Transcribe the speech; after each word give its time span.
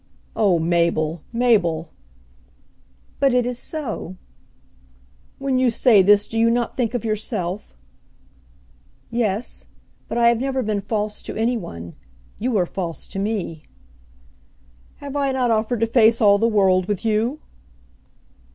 "Oh 0.35 0.57
Mabel, 0.57 1.21
Mabel!" 1.31 1.89
"But 3.19 3.35
it 3.35 3.45
is 3.45 3.59
so." 3.59 4.15
"When 5.37 5.59
you 5.59 5.69
say 5.69 6.01
this 6.01 6.27
do 6.27 6.39
you 6.39 6.49
not 6.49 6.75
think 6.75 6.95
of 6.95 7.05
yourself?" 7.05 7.75
"Yes. 9.11 9.67
But 10.07 10.17
I 10.17 10.29
have 10.29 10.41
never 10.41 10.63
been 10.63 10.81
false 10.81 11.21
to 11.21 11.35
any 11.35 11.55
one. 11.55 11.93
You 12.39 12.57
are 12.57 12.65
false 12.65 13.05
to 13.09 13.19
me." 13.19 13.61
"Have 14.95 15.15
I 15.15 15.31
not 15.33 15.51
offered 15.51 15.81
to 15.81 15.85
face 15.85 16.19
all 16.19 16.39
the 16.39 16.47
world 16.47 16.87
with 16.87 17.05
you?" 17.05 17.39